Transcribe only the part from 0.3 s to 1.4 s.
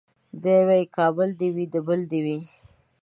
دی وايي کابل